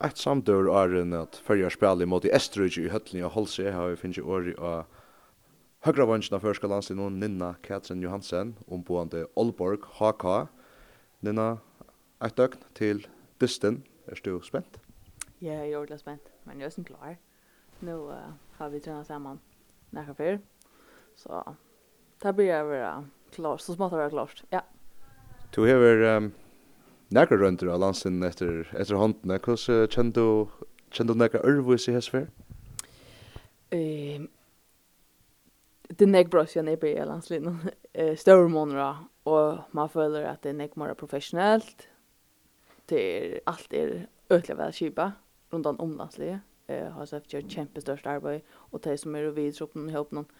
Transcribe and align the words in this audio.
ett 0.00 0.26
er 0.26 0.68
är 0.68 1.22
at 1.22 1.36
fyrja 1.36 1.70
spjalli 1.70 2.06
mot 2.06 2.24
Estrøyge 2.24 2.84
i 2.84 2.88
Höllnia 2.88 3.28
Holse 3.28 3.70
har 3.70 3.90
vi 3.90 3.96
finns 3.96 4.18
åri 4.18 4.54
av 4.54 4.84
høgra 5.84 6.06
vänsterna 6.06 6.40
förska 6.40 6.66
landslinn 6.66 6.96
någon 6.96 7.20
Ninna 7.20 7.54
Katrin 7.62 8.02
Johansen 8.02 8.56
omboande 8.66 9.26
Olborg 9.34 9.78
HK 9.82 10.48
Ninna 11.20 11.58
ett 12.24 12.36
døgn 12.36 12.58
till 12.74 13.06
Dysten 13.38 13.82
är 14.06 14.20
du 14.24 14.40
spent? 14.42 14.80
Ja, 15.38 15.52
jeg 15.52 15.72
är 15.72 15.76
ordentlig 15.76 16.00
spent, 16.00 16.30
men 16.44 16.60
jeg 16.60 16.66
er 16.66 16.70
sen 16.70 16.84
klar 16.84 17.16
Nå 17.80 18.10
uh, 18.10 18.32
har 18.58 18.68
vi 18.68 18.80
tränat 18.80 19.06
saman 19.06 19.40
nästa 19.90 20.14
för 20.14 20.38
så 21.16 21.56
det 22.22 22.32
blir 22.32 22.46
jeg 22.46 22.64
vara 22.64 23.04
klart 23.30 23.60
så 23.60 23.74
smått 23.74 23.92
vara 23.92 24.10
klart 24.10 24.44
ja. 24.50 24.60
Du 25.54 25.66
hever 25.66 26.16
um, 26.16 26.32
nekra 27.10 27.36
rundt 27.36 27.62
av 27.62 27.80
landsin 27.80 28.22
etter, 28.22 28.68
etter 28.78 28.98
håndene. 28.98 29.38
Hvordan 29.42 29.88
kjenner 29.90 30.12
du, 30.14 30.66
kjenner 30.94 31.14
du 31.14 31.22
nekra 31.22 31.42
ørvis 31.46 31.88
i 31.90 31.94
hesfer? 31.96 32.28
Um, 33.74 34.28
det 35.90 36.06
er 36.06 36.12
nekra 36.12 36.34
bra 36.36 36.44
siden 36.46 36.70
jeg 36.70 36.80
blir 36.82 37.06
landslinn. 37.08 37.50
Større 38.22 38.48
måneder, 38.48 39.02
og 39.30 39.64
man 39.76 39.90
føler 39.90 40.28
at 40.30 40.44
det 40.44 40.54
er 40.54 40.60
nekra 40.62 40.84
mer 40.84 40.94
professionellt. 40.98 41.88
Det 42.90 43.00
er, 43.00 43.40
alt 43.46 43.74
er 43.74 44.06
ødelig 44.30 44.58
vel 44.58 44.72
kjipa 44.74 45.10
rundt 45.52 45.66
om 45.66 45.98
landslige. 45.98 46.40
Uh, 46.70 46.86
har 46.94 47.10
sett 47.10 47.26
gjort 47.26 47.50
kjempestørst 47.50 48.06
arbeid, 48.06 48.46
og 48.70 48.84
de 48.84 48.94
som 48.98 49.14
er 49.18 49.32
videre 49.34 49.66
opp 49.66 49.74
noen 50.14 50.30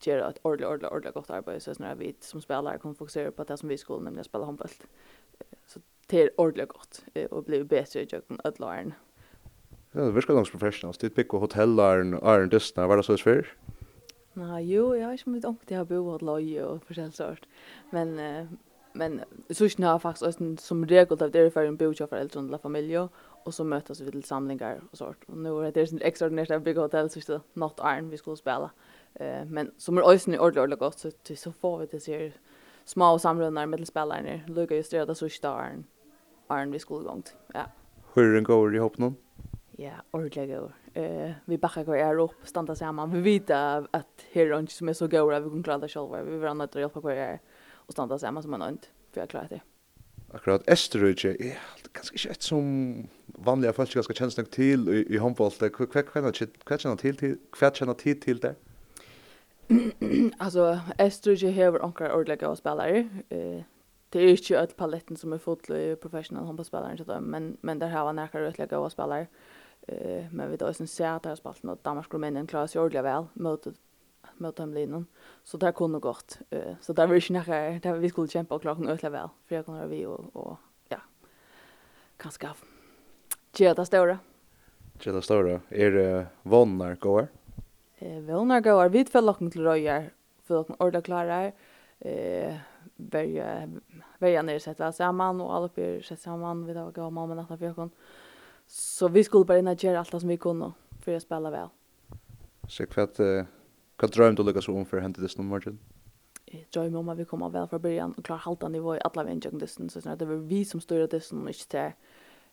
gör 0.00 0.30
ett 0.30 0.38
ordentligt 0.42 0.68
ordentligt 0.68 0.92
ordentligt 0.92 1.14
gott 1.14 1.30
arbete 1.30 1.60
så 1.60 1.74
snarare 1.74 1.94
vi 1.94 2.16
som 2.20 2.40
spelare 2.40 2.78
kan 2.78 2.94
fokusera 2.94 3.30
på 3.30 3.44
det 3.44 3.56
som 3.56 3.68
vi 3.68 3.78
skulle 3.78 4.04
nämligen 4.04 4.24
spela 4.24 4.44
handboll. 4.44 4.68
Så 5.66 5.80
det 6.06 6.22
är 6.22 6.40
ordentligt 6.40 6.68
gott 6.68 7.04
och 7.30 7.44
blir 7.44 7.64
bättre 7.64 8.00
i 8.00 8.06
jocken 8.10 8.40
att 8.44 8.58
lära. 8.58 8.92
Ja, 9.92 10.00
det 10.00 10.10
virker 10.10 10.34
langs 10.34 10.50
professionals. 10.50 10.98
Det 10.98 11.10
pick 11.10 11.34
och 11.34 11.40
hotellaren, 11.40 12.14
Iron 12.14 12.48
Dustna, 12.48 12.86
var 12.86 12.96
det 12.96 13.02
så 13.02 13.16
svär? 13.16 13.52
Nej, 14.32 14.74
jo, 14.74 14.96
jag 14.96 15.04
har 15.04 15.12
inte 15.12 15.28
mitt 15.28 15.44
onkel 15.44 15.76
jag 15.76 15.86
bo 15.86 16.10
åt 16.10 16.22
loje 16.22 16.64
och 16.64 16.84
forskjellig 16.84 17.14
sort. 17.14 17.46
Men 17.90 18.20
men 18.96 19.20
så 19.50 19.68
snart 19.68 20.02
faktiskt 20.02 20.60
som 20.60 20.86
regel 20.86 21.22
att 21.22 21.32
det 21.32 21.40
är 21.40 21.50
för 21.50 21.64
en 21.64 21.76
bocha 21.76 22.06
för 22.06 22.16
äldre 22.16 22.40
och 22.40 22.60
familj 22.60 22.98
och 23.46 23.54
så 23.54 23.64
mötas 23.64 24.00
vi 24.00 24.10
till 24.10 24.24
samlingar 24.24 24.80
och 24.90 24.98
sånt. 24.98 25.16
Och 25.26 25.36
nu 25.36 25.66
är 25.66 25.72
det 25.72 25.82
ett 25.82 26.02
extraordinärt 26.02 26.50
att 26.50 26.62
bygga 26.62 26.80
hotell 26.80 27.10
så 27.10 27.20
det 27.32 27.40
något 27.52 27.80
iron 27.80 28.10
vi 28.10 28.16
skulle 28.16 28.36
spela. 28.36 28.70
Eh 29.14 29.44
men 29.44 29.70
som 29.76 29.98
är 29.98 30.10
ösn 30.10 30.34
i 30.34 30.38
ordentligt 30.38 30.78
gott 30.78 30.98
så 30.98 31.10
till 31.10 31.38
så 31.38 31.52
får 31.52 31.78
vi 31.78 31.86
det 31.86 32.00
ser 32.00 32.32
små 32.84 33.18
samlingar 33.18 33.66
med 33.66 33.86
spelarna. 33.86 34.40
Luka 34.46 34.76
just 34.76 34.90
det 34.90 35.14
så 35.14 35.28
starn. 35.28 35.84
Iron 36.50 36.70
vi 36.70 36.78
skulle 36.78 37.04
gångt. 37.04 37.36
Ja. 37.54 37.64
Hur 38.14 38.34
den 38.34 38.44
går 38.44 38.76
i 38.76 38.78
hopp 38.78 38.98
någon? 38.98 39.16
Ja, 39.70 39.92
ordentligt 40.10 40.48
går. 40.48 40.72
Eh 40.94 41.32
vi 41.44 41.58
backar 41.58 41.84
går 41.84 41.96
är 41.96 42.18
upp, 42.18 42.36
stanna 42.44 42.74
samman. 42.74 43.10
Vi 43.10 43.20
vet 43.20 43.50
att 43.90 44.24
här 44.32 44.46
är 44.46 44.58
inte 44.58 44.72
som 44.72 44.88
är 44.88 44.92
så 44.92 45.08
goda 45.08 45.40
vi 45.40 45.50
kan 45.50 45.62
klara 45.62 45.78
det 45.78 45.88
själva. 45.88 46.22
Vi 46.22 46.38
vill 46.38 46.48
annat 46.48 46.74
hjälpa 46.74 47.00
kvar 47.00 47.38
och 47.74 47.92
stanna 47.92 48.18
samman 48.18 48.42
som 48.42 48.54
en 48.54 48.62
ont 48.62 48.90
för 49.12 49.20
att 49.20 49.30
klara 49.30 49.46
det 49.48 49.60
akkurat 50.34 50.62
Esterøyke 50.68 51.36
er 51.40 51.58
ganske 51.94 52.14
ikke 52.14 52.30
et 52.30 52.44
som 52.44 52.66
vanlige 53.38 53.72
folk 53.72 53.94
ganske 53.94 54.14
kjennes 54.14 54.36
nok 54.38 54.50
til 54.50 54.88
i, 54.88 55.02
i 55.14 55.20
håndbollet. 55.22 55.72
Hva 55.76 56.02
kjenner 56.02 56.96
til 56.96 57.16
til? 57.16 57.38
Hva 57.58 57.70
kjenner 57.70 57.94
tid 57.94 58.20
til 58.24 58.42
det? 58.42 58.54
altså, 60.44 60.78
Esterøyke 60.98 61.52
har 61.52 61.80
anker 61.82 62.12
ordlegge 62.12 62.48
og 62.48 62.58
spillere. 62.58 63.06
Eh, 63.30 63.62
det 64.12 64.22
er 64.22 64.32
ikke 64.32 64.58
alt 64.58 64.76
paletten 64.76 65.16
som 65.16 65.32
er 65.32 65.42
fotlo 65.42 65.76
i 65.76 65.94
professional 65.94 66.46
håndballspillere, 66.46 67.20
men, 67.20 67.56
men 67.62 67.80
der 67.80 67.86
har 67.86 68.06
han 68.06 68.18
anker 68.18 68.46
ordlegge 68.46 68.76
og 68.76 68.92
spillere. 68.92 69.26
Eh, 69.88 70.26
men 70.32 70.50
vi 70.50 70.56
da 70.56 70.64
også 70.66 70.86
ser 70.86 71.10
at 71.10 71.24
det 71.24 71.34
har 71.34 71.40
spalt 71.40 71.64
noe 71.64 71.78
Danmark 71.84 72.08
og 72.10 72.14
Rumænien 72.14 72.46
klarer 72.46 72.70
seg 72.70 72.82
ordelig 72.82 73.04
vel 73.06 73.28
mot 73.34 73.68
mot 74.36 74.56
dem 74.56 74.74
linjen. 74.74 75.06
Så 75.44 75.56
där 75.56 75.72
kunde 75.72 75.98
gott. 75.98 76.38
Uh, 76.54 76.74
så 76.80 76.92
där 76.92 77.06
var 77.06 77.14
det 77.14 77.20
snära 77.20 77.78
där 77.78 77.92
vi 77.92 78.08
skulle 78.08 78.28
kämpa 78.28 78.54
och 78.54 78.62
klara 78.62 78.76
en 78.76 79.12
väl 79.12 79.28
för 79.46 79.56
jag 79.56 79.66
kommer 79.66 79.86
vi 79.86 80.06
och, 80.06 80.36
och 80.36 80.56
ja. 80.88 80.98
Kanske 82.16 82.48
av. 82.48 82.56
det 83.74 83.86
stora. 83.86 84.18
Tjena 84.98 85.16
det 85.16 85.22
stora. 85.22 85.60
Är 85.68 85.90
det 85.90 86.26
vonnar 86.42 86.94
går? 86.94 87.28
Eh 87.98 88.20
vonnar 88.20 88.60
går 88.60 88.88
Vi 88.88 89.04
för 89.04 89.22
locken 89.22 89.50
till 89.50 89.62
röjar 89.62 90.10
för 90.42 90.60
att 90.60 90.80
orda 90.80 91.00
klarar 91.02 91.52
eh 91.98 92.54
börja 92.96 93.68
börja 94.18 94.42
ner 94.42 94.58
sett 94.58 94.80
väl 94.80 94.92
samman 94.92 95.40
och 95.40 95.54
alla 95.54 95.68
blir 95.74 96.02
sett 96.02 96.20
samman 96.20 96.66
vid 96.66 96.76
att 96.76 96.94
gå 96.94 97.10
mamma 97.10 97.34
natta 97.34 97.56
för 97.56 97.66
jag 97.66 97.90
Så 98.66 99.08
vi 99.08 99.24
skulle 99.24 99.44
bara 99.44 99.58
in 99.58 99.76
göra 99.78 99.98
allt 99.98 100.10
som 100.10 100.28
vi 100.28 100.36
kunde 100.36 100.72
för 101.00 101.16
att 101.16 101.22
spela 101.22 101.50
väl. 101.50 101.68
Så 102.68 102.86
kvart 102.86 103.18
Hva 103.96 104.08
drømte 104.12 104.42
du 104.42 104.48
lukka 104.48 104.62
så 104.64 104.74
om 104.76 104.84
for 104.88 105.00
hentet 105.00 105.24
det 105.24 105.32
noen 105.38 105.48
morgen? 105.48 105.78
Jeg 106.52 106.66
drømmer 106.74 107.00
om 107.00 107.08
at 107.10 107.18
vi 107.18 107.24
kommer 107.26 107.50
vel 107.50 107.66
fra 107.70 107.80
början 107.82 108.12
og 108.16 108.24
klarer 108.24 108.44
halta 108.44 108.68
nivå 108.70 108.94
i 108.94 109.02
alle 109.04 109.24
veien 109.26 109.40
jøkken 109.42 109.62
dysten. 109.62 109.88
Så 109.90 110.00
det 110.04 110.28
var 110.28 110.42
vi 110.50 110.62
som 110.64 110.80
styrer 110.80 111.08
dysten 111.10 111.42
og 111.42 111.50
ikke 111.50 111.70
til 111.72 111.94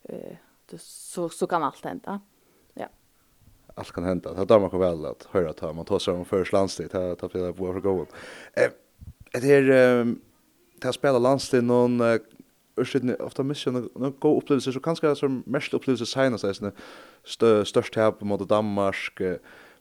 uh, 0.10 0.38
det, 0.72 0.80
så, 0.82 1.28
så 1.30 1.48
kan 1.48 1.64
alt 1.64 1.84
hende. 1.86 2.20
Ja. 2.80 2.88
Allt 3.76 3.92
kan 3.92 4.04
hända. 4.04 4.34
Det 4.34 4.46
där 4.46 4.60
man 4.60 4.70
kan 4.70 4.80
väl 4.80 5.06
att 5.06 5.28
höra 5.32 5.50
att 5.50 5.76
man 5.76 5.86
tar 5.86 6.00
sig 6.00 6.14
om 6.14 6.26
först 6.26 6.54
landstid. 6.54 6.90
Det 6.92 7.16
tar 7.16 7.30
flera 7.30 7.54
på 7.54 7.74
för 7.74 8.08
eh 8.54 8.72
Det 9.32 9.48
här 9.48 10.16
att 10.84 10.96
spela 10.96 11.20
landstid 11.20 11.64
någon 11.64 12.02
ursäkta 12.76 13.24
ofta 13.24 13.44
missar 13.44 13.72
någon 13.72 14.14
god 14.20 14.38
upplevelse 14.38 14.74
så 14.74 14.80
kanske 14.80 15.16
som 15.16 15.44
mest 15.46 15.74
upplevelse 15.74 16.06
senast 16.06 16.44
är 16.44 17.64
störst 17.64 17.96
här 17.96 18.12
på 18.12 18.26
mot 18.26 18.50
Danmark 18.50 19.22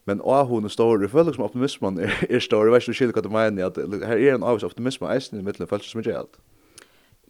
Men 0.05 0.21
ahun 0.25 0.65
er 0.65 0.73
stor, 0.73 1.01
jeg 1.01 1.11
føler 1.11 1.33
som 1.33 1.45
optimismen 1.45 2.01
er, 2.03 2.11
er 2.31 2.43
stor, 2.43 2.65
jeg 2.65 2.73
vet 2.75 2.89
ikke 2.89 2.97
skilja 2.99 3.15
hva 3.15 3.23
du 3.23 3.31
mener, 3.31 3.69
at 3.71 4.09
her 4.09 4.19
er 4.19 4.35
en 4.35 4.47
avvis 4.47 4.67
optimisme 4.67 5.11
eisen 5.15 5.39
i 5.39 5.45
middelen 5.47 5.71
følelser 5.71 5.95
som 5.95 6.03
er 6.03 6.17
helt. 6.17 6.41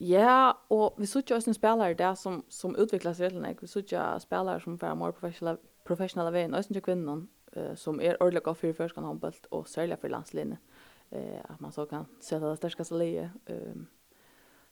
Ja, 0.00 0.52
og 0.72 0.96
vi 0.98 1.06
sutja 1.06 1.36
også 1.36 1.50
en 1.50 1.54
spelare 1.54 1.94
der 1.94 2.14
som, 2.14 2.44
som 2.48 2.76
utviklas 2.78 3.20
rettelig, 3.20 3.56
vi 3.60 3.68
sutja 3.70 4.18
spelare 4.18 4.60
som 4.60 4.78
er 4.80 4.96
mer 4.98 5.12
professionella, 5.12 5.60
professionella 5.84 6.32
veien, 6.34 6.54
også 6.54 6.72
ikke 6.72 6.88
kvinnen, 6.88 7.28
uh, 7.56 7.74
som 7.76 8.00
er 8.00 8.16
ordelig 8.20 8.42
av 8.46 8.56
fyrir 8.58 8.74
førskan 8.74 9.04
håndbølt, 9.04 9.46
og 9.50 9.68
særlig 9.68 10.00
for 10.00 10.10
landslinjen, 10.10 10.58
uh, 11.12 11.40
at 11.44 11.60
man 11.60 11.72
så 11.72 11.84
kan 11.86 12.08
sette 12.20 12.48
det 12.48 12.58
sterskaste 12.58 12.98
leie. 12.98 13.28
Um, 13.50 13.86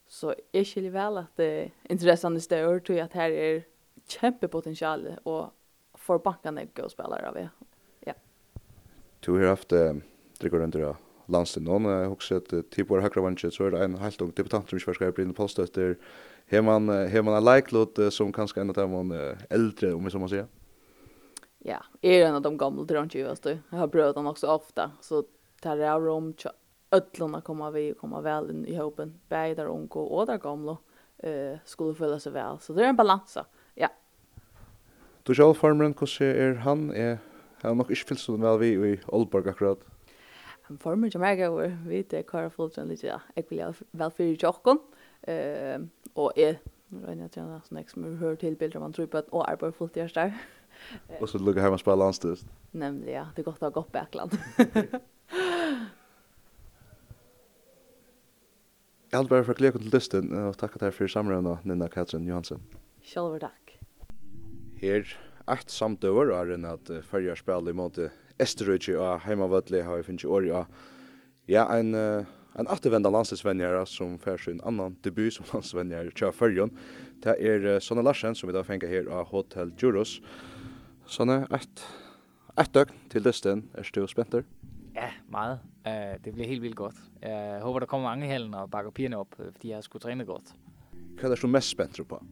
så 0.07 0.33
jeg 0.53 0.67
skiljer 0.67 0.91
vel 0.97 1.21
at 1.21 1.45
uh, 1.45 1.71
interessen 1.89 2.35
er 2.35 2.43
større, 2.43 2.79
tror 2.79 2.97
jeg 2.97 3.07
at 3.07 3.19
her 3.21 3.37
er 3.45 3.65
kjempepotential, 4.09 5.07
og 5.25 5.53
for 5.95 6.17
bankene 6.17 6.65
er 6.65 6.73
gode 6.75 6.91
spillere 6.91 7.29
av 7.29 7.37
det, 7.37 7.49
Du 9.21 9.35
har 9.37 9.53
haft 9.53 9.73
drikker 10.41 10.63
under 10.65 10.95
landstid 11.31 11.63
noen, 11.63 11.85
jeg 11.87 12.05
har 12.05 12.13
også 12.15 12.37
sett 12.39 12.71
typ 12.73 12.89
på 12.89 12.99
høyre 12.99 13.23
vanskje, 13.23 13.51
så 13.53 13.67
er 13.67 13.75
det 13.75 13.83
en 13.85 13.99
helt 14.01 14.23
ung 14.25 14.31
debutant 14.35 14.67
som 14.67 14.79
ikke 14.79 14.89
var 14.89 14.97
skrevet 14.97 15.21
inn 15.21 15.33
i 15.33 15.37
postøtter. 15.37 15.93
Har 16.51 16.65
man, 16.65 16.89
har 16.89 17.23
man 17.23 17.37
en 17.37 17.45
leiklåt 17.45 18.01
som 18.11 18.33
kanskje 18.35 18.63
en 18.63 18.73
av 18.73 18.79
dem 18.81 19.13
eldre, 19.53 19.93
om 19.95 20.09
jeg 20.09 20.15
så 20.15 20.21
må 20.23 20.31
si? 20.31 20.41
Ja, 21.61 21.77
jeg 22.01 22.17
er 22.17 22.31
en 22.31 22.39
av 22.39 22.43
de 22.43 22.51
gamle 22.57 22.87
drømtjøveste. 22.89 23.53
Jeg 23.69 23.79
har 23.79 23.93
prøvd 23.93 24.17
den 24.17 24.31
også 24.31 24.49
ofte, 24.49 24.89
så 25.05 25.21
tar 25.61 25.79
jeg 25.79 26.01
rom 26.01 26.33
til 26.33 26.55
ødlene 26.91 27.41
kommer 27.41 27.71
vi 27.71 27.91
og 27.91 27.99
kommer 28.01 28.23
vel 28.25 28.49
inn 28.51 28.63
i 28.67 28.75
håpen. 28.75 29.15
Begge 29.31 29.61
der 29.61 29.71
unge 29.71 30.01
og 30.01 30.27
der 30.27 30.41
gamle 30.41 30.77
uh, 31.23 31.57
skulle 31.65 31.95
føle 31.95 32.19
seg 32.19 32.35
vel, 32.35 32.59
så 32.59 32.75
det 32.75 32.85
er 32.85 32.91
en 32.91 32.99
balanse. 32.99 33.45
Ja. 33.79 33.91
Du 35.27 35.33
selv, 35.33 35.55
farmeren, 35.55 35.93
hvordan 35.93 36.35
er 36.35 36.63
han? 36.65 36.89
Er 36.91 37.19
har 37.69 37.77
nok 37.77 37.91
ikke 37.93 38.11
fyllt 38.11 38.23
sånn 38.23 38.43
vel 38.43 38.59
vi 38.61 38.71
i 38.73 38.93
Aalborg 39.11 39.51
akkurat. 39.51 39.83
Han 40.69 40.79
får 40.81 40.95
mye 40.97 41.19
mer 41.19 41.35
gøy, 41.35 41.71
vi 41.85 41.99
vet 41.99 42.31
hva 42.31 42.45
fullt 42.49 42.77
får 42.77 42.87
litt, 42.89 43.03
ja. 43.03 43.19
Jeg 43.35 43.45
vil 43.49 43.75
vel 43.99 44.13
fyre 44.15 44.37
tjokken, 44.39 44.79
og 46.15 46.39
jeg 46.39 46.61
regner 46.91 47.27
til 47.31 47.43
henne 47.43 47.59
som 47.65 47.77
jeg 47.79 47.89
som 47.91 48.05
vi 48.05 48.15
hører 48.19 48.39
til 48.39 48.55
bilder 48.59 48.83
man 48.83 48.95
tror 48.95 49.09
på 49.11 49.19
at 49.21 49.31
å 49.35 49.43
arbeid 49.47 49.75
fullt 49.77 49.99
gjørs 49.99 50.15
der. 50.15 50.35
Og 51.19 51.27
så 51.29 51.37
lukker 51.37 51.61
hjemme 51.61 51.77
og 51.77 51.81
spiller 51.83 51.99
landstøst. 52.01 52.47
Nemlig, 52.71 53.13
ja. 53.13 53.25
Det 53.35 53.43
er 53.43 53.49
godt 53.49 53.61
å 53.61 53.67
ha 53.67 53.73
gått 53.75 53.91
bakland. 53.93 54.37
Jeg 59.11 59.17
hadde 59.17 59.29
bare 59.29 59.43
for 59.45 59.53
å 59.53 59.59
til 59.83 59.91
lysten, 59.93 60.31
og 60.31 60.55
takk 60.59 60.79
at 60.79 60.87
jeg 60.87 60.97
for 60.97 61.11
samrøvna, 61.11 61.57
Nina 61.67 61.91
Katrin 61.91 62.27
Johansen. 62.27 62.63
Selv 63.05 63.37
takk. 63.43 63.75
Her 64.81 65.05
ett 65.49 65.71
samtøver 65.71 66.33
er 66.35 66.53
enn 66.55 66.67
at 66.69 66.91
Færjar 67.07 67.39
spiller 67.39 67.73
imot 67.73 67.99
Esterøyke 68.41 68.97
og 68.99 69.21
Heimavødli 69.25 69.83
har 69.85 70.01
vi 70.01 70.07
finnet 70.09 70.25
i 70.25 70.29
år 70.29 70.47
ja. 70.49 70.63
Ja, 71.49 71.65
en, 71.75 71.95
en 71.95 72.69
attervenda 72.69 73.09
landslivsvenjere 73.11 73.81
som 73.89 74.17
fær 74.21 74.37
sin 74.39 74.61
annan 74.65 74.95
debut 75.03 75.33
som 75.33 75.47
landslivsvenjere 75.53 76.13
til 76.15 76.31
Færjon. 76.35 76.71
Det 77.23 77.35
er 77.37 77.79
Sonne 77.79 78.05
Larsen 78.05 78.37
som 78.37 78.49
vi 78.49 78.55
da 78.55 78.63
fengar 78.65 78.89
her 78.91 79.09
av 79.09 79.29
Hotel 79.33 79.73
Juros. 79.81 80.19
Sonne, 81.11 81.43
ett, 81.51 81.85
ett 82.59 82.73
døgn 82.73 82.97
til 83.11 83.25
listen. 83.25 83.65
Er 83.73 83.89
du 83.95 84.07
spenter? 84.07 84.45
Ja, 84.95 85.09
meget. 85.27 85.59
Uh, 85.85 86.23
det 86.23 86.33
bliver 86.33 86.47
helt 86.47 86.61
vildt 86.61 86.75
godt. 86.75 86.95
Jeg 87.21 87.57
uh, 87.57 87.63
håber, 87.63 87.79
der 87.79 87.85
kommer 87.85 88.09
mange 88.09 88.27
hælden 88.27 88.53
og 88.53 88.71
bakker 88.71 88.91
pigerne 88.91 89.17
op, 89.17 89.27
fordi 89.51 89.69
jeg 89.69 89.77
har 89.77 89.81
skulle 89.81 90.01
træne 90.01 90.25
godt. 90.25 90.55
Hvad 91.19 91.31
er 91.31 91.35
du 91.35 91.47
mest 91.47 91.69
spændt 91.69 92.07
på? 92.07 92.23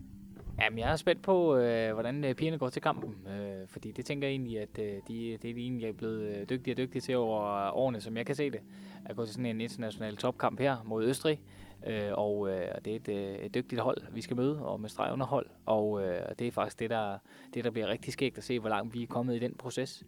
Jamen, 0.62 0.80
jeg 0.80 0.92
er 0.92 0.96
spændt 0.96 1.22
på, 1.22 1.56
øh, 1.56 1.94
hvordan 1.94 2.36
pigerne 2.38 2.58
går 2.58 2.70
til 2.70 2.82
kampen, 2.82 3.28
øh, 3.28 3.68
fordi 3.68 3.92
det 3.92 4.06
tænker 4.06 4.28
jeg 4.28 4.34
egentlig, 4.34 4.60
at 4.60 4.80
øh, 4.80 4.86
de, 4.86 5.38
det 5.42 5.50
er 5.50 5.54
de 5.54 5.62
egentlig 5.62 5.90
er 5.90 5.94
blevet 5.94 6.50
dygtige 6.50 6.74
og 6.74 6.78
dygtige 6.78 7.02
til 7.02 7.18
over 7.18 7.72
årene, 7.72 8.02
som 8.02 8.18
jeg 8.18 8.26
kan 8.26 8.36
se 8.36 8.52
det. 8.52 8.60
At 9.06 9.16
gå 9.16 9.26
til 9.26 9.34
sådan 9.34 9.46
en 9.46 9.62
international 9.62 10.18
topkamp 10.18 10.60
her 10.60 10.78
mod 10.86 11.06
Østrig, 11.06 11.42
øh, 11.88 12.12
og 12.14 12.50
øh, 12.50 12.68
det 12.86 12.92
er 12.92 12.96
et, 12.96 13.10
øh, 13.10 13.36
et 13.36 13.54
dygtigt 13.54 13.82
hold, 13.82 13.98
vi 14.12 14.22
skal 14.22 14.36
møde, 14.36 14.66
og 14.66 14.82
med 14.82 14.90
streg 14.90 15.18
hold, 15.20 15.48
og 15.66 16.02
øh, 16.04 16.22
det 16.40 16.48
er 16.48 16.52
faktisk 16.52 16.80
det 16.80 16.90
der, 16.90 17.18
det, 17.54 17.64
der 17.64 17.72
bliver 17.72 17.88
rigtig 17.88 18.14
skægt 18.14 18.38
at 18.38 18.44
se, 18.44 18.60
hvor 18.60 18.70
langt 18.70 18.94
vi 18.94 19.04
er 19.04 19.08
kommet 19.08 19.36
i 19.36 19.40
den 19.40 19.54
proces 19.54 20.04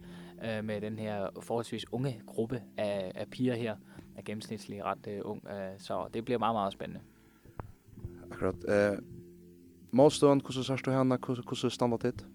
øh, 0.45 0.65
med 0.65 0.81
den 0.81 0.99
her 0.99 1.29
forholdsvis 1.41 1.85
unge 1.93 2.21
gruppe 2.25 2.61
af, 2.77 3.11
af 3.15 3.27
piger 3.27 3.55
her, 3.55 3.75
er 4.17 4.21
gennemsnitlig 4.21 4.83
ret 4.85 5.07
øh, 5.07 5.19
ung, 5.23 5.47
øh, 5.47 5.71
så 5.77 6.07
det 6.13 6.25
bliver 6.25 6.37
meget, 6.37 6.55
meget 6.55 6.73
spændende. 6.73 7.01
Akkurat. 8.31 8.55
Øh 8.69 9.20
Målstøen, 9.91 10.41
hvordan 10.41 10.63
sørst 10.63 10.85
du 10.85 10.91
henne? 10.91 11.17
Hvordan 11.17 11.69
stander 11.69 11.97
det? 11.97 12.25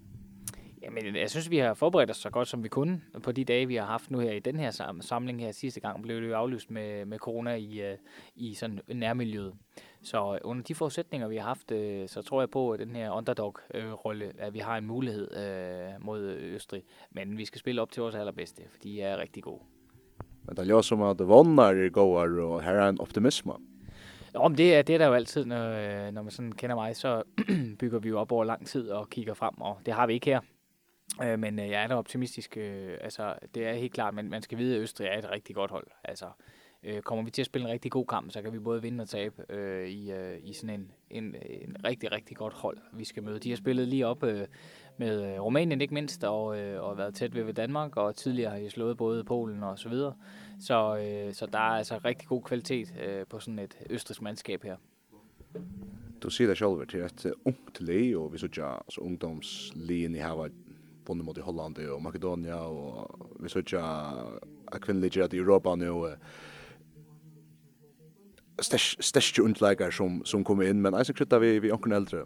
Jamen, 0.83 1.17
jeg 1.17 1.31
synes, 1.31 1.51
vi 1.51 1.59
har 1.59 1.75
forberedt 1.75 2.11
os 2.11 2.17
så 2.17 2.31
godt, 2.31 2.49
som 2.49 2.65
vi 2.65 2.69
kunne 2.69 3.01
på 3.23 3.33
de 3.33 3.45
dage, 3.45 3.67
vi 3.67 3.75
har 3.75 3.87
haft 3.87 4.11
nu 4.11 4.19
her 4.19 4.33
i 4.33 4.39
den 4.39 4.59
her 4.59 4.97
samling 5.01 5.41
her. 5.41 5.53
Sidste 5.53 5.81
gang 5.81 6.03
blev 6.03 6.21
det 6.21 6.29
jo 6.29 6.35
aflyst 6.35 6.71
med, 6.71 7.05
med 7.05 7.19
corona 7.19 7.55
i, 7.55 7.93
uh, 7.93 7.99
i 8.35 8.55
sådan 8.55 8.81
nærmiljøet. 8.95 9.55
Så 10.03 10.39
under 10.45 10.63
de 10.63 10.75
forudsætninger, 10.75 11.29
vi 11.29 11.37
har 11.37 11.45
haft, 11.45 11.71
uh, 11.71 11.79
så 12.07 12.23
tror 12.23 12.41
jeg 12.41 12.51
på, 12.51 12.71
at 12.71 12.81
den 12.81 12.97
her 12.97 13.11
underdog-rolle, 13.11 14.33
at 14.39 14.55
vi 14.55 14.59
har 14.59 14.79
en 14.79 14.87
mulighed 14.87 15.29
uh, 15.37 16.05
mod 16.05 16.37
Østrig. 16.37 16.83
Men 17.11 17.39
vi 17.39 17.45
skal 17.45 17.59
spille 17.59 17.83
op 17.83 17.93
til 17.93 18.01
vores 18.01 18.15
allerbedste, 18.15 18.63
for 18.71 18.79
de 18.83 19.03
er 19.03 19.19
rigtig 19.19 19.43
gode. 19.43 19.63
Men 20.43 20.57
det 20.57 20.63
er 20.63 20.71
jo 20.71 20.83
som 20.83 21.03
at 21.03 21.29
vonder 21.29 21.65
er 21.65 21.89
gode, 21.89 22.43
og 22.43 22.63
her 22.63 22.73
er 22.73 22.89
en 22.89 23.01
optimisme. 23.01 23.53
Om 24.37 24.55
det, 24.55 24.75
er, 24.75 24.83
det 24.83 24.95
er 24.95 24.99
der 24.99 25.07
jo 25.07 25.15
altid, 25.15 25.45
når, 25.45 26.11
når 26.11 26.23
man 26.23 26.31
sådan 26.31 26.53
kender 26.53 26.77
mig, 26.77 26.97
så 26.97 27.23
bygger 27.81 27.99
vi 27.99 28.09
jo 28.09 28.21
op 28.21 28.33
over 28.33 28.45
lang 28.45 28.67
tid 28.67 28.91
og 28.91 29.11
kigger 29.11 29.35
frem, 29.35 29.61
og 29.61 29.79
det 29.87 29.95
har 29.95 30.07
vi 30.07 30.13
ikke 30.15 30.27
her. 30.27 30.41
Øh, 31.23 31.39
men 31.39 31.59
jeg 31.59 31.83
er 31.83 31.87
da 31.87 31.95
optimistisk. 31.95 32.57
Øh, 32.57 32.99
altså, 33.01 33.35
det 33.55 33.67
er 33.67 33.73
helt 33.73 33.93
klart, 33.93 34.15
men 34.15 34.31
man 34.31 34.43
skal 34.43 34.59
vide, 34.59 34.77
at 34.77 34.83
Østrig 34.83 35.07
er 35.07 35.19
et 35.19 35.31
rigtig 35.31 35.55
godt 35.55 35.71
hold. 35.71 35.87
Altså, 36.05 36.27
øh, 36.83 37.03
kommer 37.03 37.25
vi 37.25 37.31
til 37.31 37.43
at 37.43 37.47
spille 37.47 37.67
en 37.67 37.73
rigtig 37.73 37.91
god 37.91 38.07
kamp, 38.07 38.31
så 38.31 38.43
kan 38.43 38.53
vi 38.53 38.59
både 38.59 38.83
vinde 38.83 39.03
og 39.03 39.09
tabe 39.09 39.53
øh, 39.53 39.89
i, 39.89 40.13
øh, 40.13 40.39
i 40.43 40.53
sådan 40.53 40.81
en, 40.81 40.91
en, 41.11 41.25
en 41.25 41.77
rigtig, 41.85 42.13
rigtig 42.13 42.37
godt 42.37 42.55
hold, 42.55 42.79
vi 42.93 43.05
skal 43.05 43.23
møde. 43.23 43.39
De 43.39 43.51
har 43.51 43.57
spillet 43.57 43.89
lige 43.89 44.07
op 44.07 44.23
øh, 44.23 44.47
med 44.97 45.39
Rumænien 45.39 45.81
ikke 45.81 45.95
mindst, 45.95 46.25
og, 46.25 46.59
øh, 46.59 46.83
og 46.83 46.99
været 46.99 47.15
tæt 47.15 47.35
ved, 47.35 47.43
ved 47.43 47.55
Danmark, 47.55 47.97
og 47.97 48.17
tidligere 48.17 48.51
har 48.51 48.59
de 48.59 48.71
slået 48.71 48.97
både 48.97 49.25
Polen 49.25 49.63
og 49.63 49.79
så 49.79 49.89
videre. 49.89 50.15
Så, 50.61 50.97
øh, 50.97 51.35
så 51.35 51.47
der 51.47 51.59
er 51.59 51.79
altså 51.79 51.99
rigtig 52.05 52.29
god 52.29 52.43
kvalitet 52.43 52.95
øh, 53.07 53.27
på 53.27 53.41
sådan 53.41 53.59
et 53.59 53.77
østrisk 53.91 54.23
mandskab 54.23 54.63
her. 54.63 54.77
Du 56.23 56.31
sier 56.31 56.47
det 56.47 56.59
selv, 56.59 57.11
til 57.17 57.29
et 57.29 57.35
ungt 57.45 57.81
le 57.81 58.19
og 58.19 58.33
vi 58.33 58.39
så 58.39 58.47
ikke, 58.47 58.85
så 58.89 59.01
ungdomsligen 59.01 60.15
i 60.15 60.19
her 60.19 60.31
var 60.31 60.51
vunnet 61.07 61.25
mot 61.25 61.39
i 61.39 61.41
Holland 61.41 61.79
og 61.79 62.03
Makedonia, 62.03 62.55
og 62.55 63.11
vi 63.41 63.49
så 63.49 63.59
ikke, 63.59 63.79
at 64.73 64.81
kvinnelige 64.81 65.29
i 65.33 65.37
Europa 65.37 65.75
nu, 65.75 66.09
største 69.01 69.43
underlægger 69.43 69.91
som, 69.91 70.25
som 70.25 70.45
kommer 70.45 70.65
ind, 70.65 70.81
men 70.81 70.95
altså 70.95 71.13
krytter 71.13 71.39
vi, 71.39 71.59
vi 71.59 71.71
onken 71.71 71.93
ældre. 71.93 72.19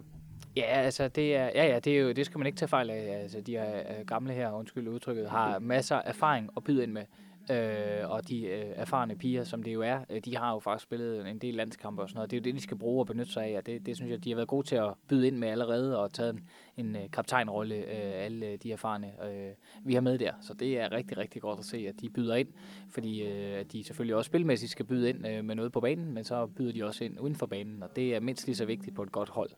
Ja, 0.55 0.63
altså 0.63 1.07
det 1.07 1.35
er, 1.35 1.45
ja, 1.55 1.65
ja, 1.65 1.79
det 1.79 1.97
er 1.97 2.01
jo, 2.01 2.11
det 2.11 2.25
skal 2.25 2.37
man 2.37 2.47
ikke 2.47 2.57
tage 2.57 2.69
fejl 2.69 2.89
af. 2.89 3.19
Altså 3.21 3.41
de 3.41 3.55
er 3.55 4.03
gamle 4.03 4.33
her, 4.33 4.51
undskyld 4.51 4.87
udtrykket, 4.87 5.29
har 5.29 5.59
masser 5.59 5.95
af 5.95 6.01
erfaring 6.05 6.49
at 6.57 6.63
byde 6.63 6.83
ind 6.83 6.91
med. 6.91 7.03
Øh, 7.51 8.09
og 8.11 8.29
de 8.29 8.45
øh, 8.45 8.65
erfarne 8.75 9.15
piger, 9.15 9.43
som 9.43 9.63
det 9.63 9.73
jo 9.73 9.81
er, 9.81 9.99
øh, 10.09 10.21
de 10.25 10.37
har 10.37 10.53
jo 10.53 10.59
faktisk 10.59 10.83
spillet 10.83 11.27
en 11.27 11.39
del 11.39 11.53
landskampe 11.53 12.01
og 12.01 12.09
sådan 12.09 12.17
noget. 12.17 12.31
Det 12.31 12.37
er 12.37 12.41
jo 12.41 12.43
det, 12.43 12.55
de 12.55 12.61
skal 12.61 12.77
bruge 12.77 13.01
og 13.01 13.07
benytte 13.07 13.31
sig 13.31 13.43
af, 13.43 13.57
og 13.57 13.65
det, 13.65 13.85
det 13.85 13.95
synes 13.95 14.11
jeg, 14.11 14.23
de 14.23 14.29
har 14.29 14.35
været 14.35 14.47
gode 14.47 14.67
til 14.67 14.75
at 14.75 14.93
byde 15.07 15.27
ind 15.27 15.37
med 15.37 15.47
allerede 15.47 15.99
og 15.99 16.13
taget 16.13 16.33
en, 16.33 16.47
en 16.77 16.95
øh, 16.95 17.01
kaptajnrolle, 17.13 17.75
øh, 17.75 18.25
alle 18.25 18.57
de 18.57 18.71
erfarne, 18.71 19.07
øh, 19.07 19.51
vi 19.83 19.93
har 19.93 20.01
med 20.01 20.17
der. 20.17 20.33
Så 20.41 20.53
det 20.53 20.79
er 20.79 20.91
rigtig, 20.91 21.17
rigtig 21.17 21.41
godt 21.41 21.59
at 21.59 21.65
se, 21.65 21.77
at 21.77 22.01
de 22.01 22.09
byder 22.09 22.35
ind, 22.35 22.47
fordi 22.89 23.23
øh, 23.23 23.65
de 23.71 23.83
selvfølgelig 23.83 24.15
også 24.15 24.27
spilmæssigt 24.29 24.71
skal 24.71 24.85
byde 24.85 25.09
ind 25.09 25.27
øh, 25.27 25.45
med 25.45 25.55
noget 25.55 25.71
på 25.71 25.79
banen, 25.79 26.13
men 26.13 26.23
så 26.23 26.45
byder 26.45 26.73
de 26.73 26.85
også 26.85 27.03
ind 27.03 27.19
uden 27.19 27.35
for 27.35 27.45
banen, 27.45 27.83
og 27.83 27.95
det 27.95 28.15
er 28.15 28.19
mindst 28.19 28.45
lige 28.45 28.55
så 28.55 28.65
vigtigt 28.65 28.95
på 28.95 29.03
et 29.03 29.11
godt 29.11 29.29
hold. 29.29 29.49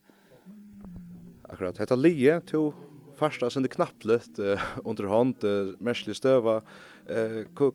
Akkurat. 1.50 1.78
Hetta 1.78 1.95
Lie, 1.95 2.40
to 2.40 2.74
första 3.15 3.50
sen 3.50 3.63
det 3.63 3.69
knappligt 3.69 4.39
uh, 4.39 4.60
under 4.86 5.07
hand 5.07 5.44
uh, 5.44 5.74
märslig 5.80 6.15
stöva 6.15 6.62
eh 7.10 7.45
hur 7.60 7.71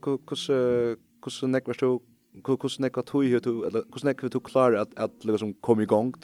hur 1.40 1.46
nek 1.46 1.66
var 1.66 1.74
stod 1.74 2.00
hur 2.46 2.80
nek 2.80 2.98
att 2.98 3.10
hur 3.14 3.40
du 3.40 3.66
eller 3.66 3.82
hur 3.92 4.04
nek 4.04 4.32
du 4.32 4.40
klar 4.40 4.72
att 4.72 4.98
att 4.98 5.24
liksom 5.24 5.54
komma 5.54 5.82
igång 5.82 6.14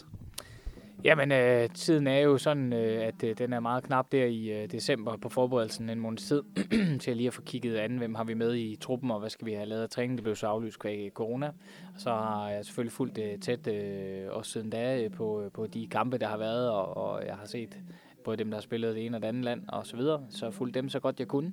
Jamen, 1.05 1.33
øh, 1.33 1.69
tiden 1.75 2.07
er 2.07 2.19
jo 2.19 2.39
sådan, 2.39 2.73
øh, 2.73 3.07
at 3.07 3.25
øh, 3.25 3.39
den 3.39 3.53
er 3.53 3.61
meget 3.61 3.85
knap 3.85 4.13
der 4.13 4.25
i 4.25 4.63
øh, 4.63 4.73
december 4.73 5.17
på 5.17 5.29
forberedelsen 5.29 5.91
en 5.91 6.01
måneds 6.01 6.23
tid, 6.23 6.43
til 7.01 7.17
lige 7.17 7.27
at 7.27 7.35
få 7.35 7.43
kigget 7.43 7.77
an, 7.77 7.97
hvem 7.97 8.15
har 8.15 8.25
vi 8.25 8.35
med 8.35 8.55
i 8.55 8.77
truppen, 8.81 9.11
og 9.11 9.21
hvad 9.21 9.31
skal 9.31 9.47
vi 9.47 9.53
have 9.53 9.67
lavet 9.67 9.83
af 9.83 9.89
træning. 9.89 10.19
Det 10.19 10.23
blev 10.23 10.37
så 10.37 10.47
aflyst 10.47 10.79
kvæg 10.79 11.11
corona, 11.15 11.47
og 11.95 12.01
så 12.01 12.11
har 12.11 12.51
jeg 12.51 12.65
selvfølgelig 12.65 12.93
fulgt 12.93 13.19
øh, 13.19 13.39
tæt 13.39 13.67
øh, 13.67 14.27
også 14.31 14.51
siden 14.51 14.71
da 14.71 15.03
øh, 15.03 15.11
på, 15.11 15.51
på 15.55 15.67
de 15.67 15.87
kampe, 15.87 16.19
der 16.19 16.27
har 16.27 16.39
været, 16.39 16.71
og, 16.71 16.97
og 16.97 17.27
jeg 17.27 17.35
har 17.35 17.47
set 17.47 17.79
både 18.25 18.37
dem, 18.37 18.51
der 18.51 18.57
har 18.57 18.63
spillet 18.63 18.95
det 18.95 19.07
ene 19.07 19.17
og 19.17 19.23
det 19.23 19.29
andet 19.29 19.45
land 19.45 19.63
og 19.69 19.87
så 19.87 19.97
videre. 19.97 20.27
Så 20.29 20.47
jeg 20.47 20.55
fulgte 20.55 20.81
dem 20.81 20.89
så 20.89 21.01
godt 21.01 21.21
jeg 21.21 21.29
kunne. 21.29 21.53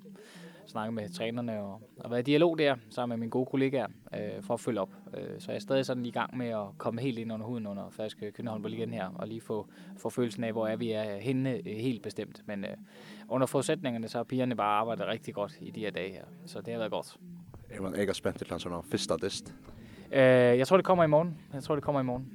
Snakke 0.65 0.91
med 0.91 1.09
trænerne 1.09 1.59
og, 1.59 1.81
og 1.99 2.11
være 2.11 2.19
i 2.19 2.23
dialog 2.23 2.57
der 2.57 2.75
sammen 2.89 3.15
med 3.15 3.19
mine 3.19 3.29
gode 3.29 3.45
kollegaer 3.45 3.87
øh, 4.13 4.43
for 4.43 4.53
at 4.53 4.59
følge 4.59 4.81
op. 4.81 4.89
Øh, 5.17 5.39
så 5.39 5.51
jeg 5.51 5.55
er 5.55 5.59
stadig 5.59 5.85
sådan 5.85 6.05
i 6.05 6.11
gang 6.11 6.37
med 6.37 6.47
at 6.47 6.65
komme 6.77 7.01
helt 7.01 7.19
ind 7.19 7.33
under 7.33 7.45
huden 7.45 7.67
under 7.67 7.89
Færøske 7.89 8.31
København 8.31 8.65
igen 8.65 8.93
her 8.93 9.09
og 9.15 9.27
lige 9.27 9.41
få, 9.41 9.67
få 9.97 10.09
følelsen 10.09 10.43
af, 10.43 10.51
hvor 10.51 10.67
er 10.67 10.75
vi 10.75 10.91
er 10.91 11.17
henne 11.17 11.53
øh, 11.55 11.65
helt 11.65 12.03
bestemt. 12.03 12.41
Men 12.45 12.65
øh, 12.65 12.71
under 13.29 13.47
forudsætningerne, 13.47 14.07
så 14.07 14.17
har 14.17 14.23
pigerne 14.23 14.55
bare 14.55 14.79
arbejdet 14.79 15.07
rigtig 15.07 15.33
godt 15.33 15.57
i 15.61 15.71
de 15.71 15.79
her 15.79 15.91
dage 15.91 16.11
her. 16.11 16.23
Så 16.45 16.61
det 16.61 16.73
har 16.73 16.79
været 16.79 16.91
godt. 16.91 17.17
Er 17.69 17.81
man 17.81 17.95
ikke 17.95 18.13
spændt 18.13 18.37
til 18.37 18.47
landsholdet 18.49 18.85
første 18.85 19.13
dist? 19.21 19.55
Eh, 20.11 20.19
jeg 20.21 20.67
tror 20.67 20.77
det 20.77 20.85
kommer 20.85 21.03
i 21.03 21.07
morgen. 21.07 21.37
Jeg 21.53 21.63
tror 21.63 21.75
det 21.75 21.83
kommer 21.83 22.01
i 22.01 22.03
morgen. 22.03 22.33